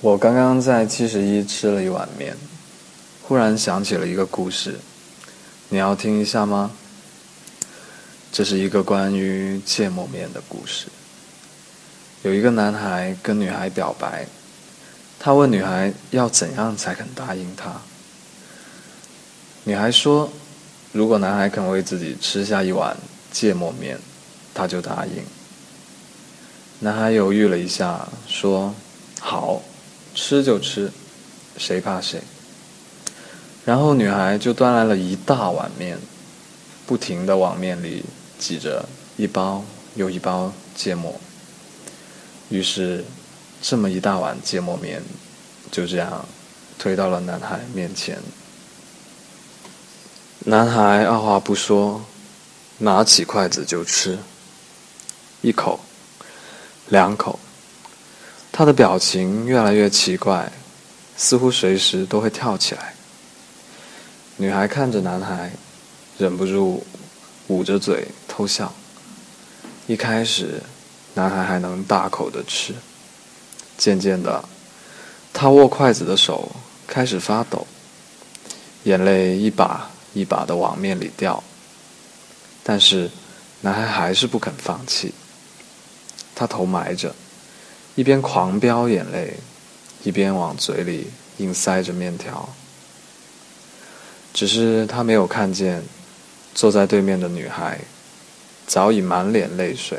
[0.00, 2.36] 我刚刚在七十一吃了一碗面，
[3.24, 4.78] 忽然想起了一个故事，
[5.70, 6.70] 你要听一下吗？
[8.30, 10.86] 这是一个关于芥末面的故事。
[12.22, 14.24] 有一个男孩跟女孩表白，
[15.18, 17.72] 他问女孩要怎样才肯答应他。
[19.64, 20.30] 女孩说，
[20.92, 22.96] 如果男孩肯为自己吃下一碗
[23.32, 23.98] 芥末面，
[24.54, 25.24] 他就答应。
[26.78, 28.72] 男孩犹豫了一下，说
[29.18, 29.60] ：“好。”
[30.20, 30.90] 吃就吃，
[31.56, 32.20] 谁怕谁？
[33.64, 35.96] 然后女孩就端来了一大碗面，
[36.86, 38.04] 不停的往面里
[38.36, 38.84] 挤着
[39.16, 39.64] 一包
[39.94, 41.20] 又一包芥末。
[42.48, 43.04] 于是，
[43.62, 45.00] 这么一大碗芥末面
[45.70, 46.26] 就这样
[46.80, 48.18] 推到了男孩面前。
[50.40, 52.04] 男孩二话不说，
[52.78, 54.18] 拿起筷子就吃，
[55.42, 55.78] 一口，
[56.88, 57.38] 两口。
[58.58, 60.50] 他的表情越来越奇怪，
[61.16, 62.92] 似乎随时都会跳起来。
[64.36, 65.52] 女孩看着男孩，
[66.18, 66.84] 忍不住
[67.46, 68.74] 捂着嘴偷笑。
[69.86, 70.60] 一开始，
[71.14, 72.74] 男孩还能大口的吃，
[73.76, 74.44] 渐渐的，
[75.32, 76.50] 他握筷子的手
[76.84, 77.64] 开始发抖，
[78.82, 81.40] 眼泪一把一把的往面里掉。
[82.64, 83.08] 但是，
[83.60, 85.14] 男孩还是不肯放弃，
[86.34, 87.14] 他头埋着。
[87.98, 89.34] 一边狂飙眼泪，
[90.04, 92.48] 一边往嘴里硬塞着面条。
[94.32, 95.82] 只是他没有看见，
[96.54, 97.80] 坐在对面的女孩，
[98.68, 99.98] 早已满脸泪水。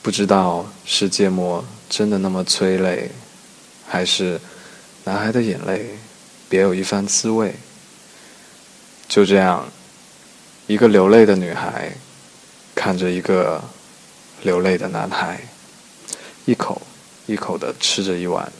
[0.00, 3.10] 不知道是芥末真的那么催泪，
[3.86, 4.40] 还是
[5.04, 5.98] 男孩的眼泪
[6.48, 7.56] 别有一番滋味。
[9.06, 9.68] 就这样，
[10.66, 11.92] 一个流泪的女孩，
[12.74, 13.62] 看着一个
[14.42, 15.38] 流泪的男孩。
[16.46, 16.80] 一口
[17.26, 18.50] 一口的吃着一碗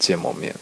[0.00, 0.54] 芥末面。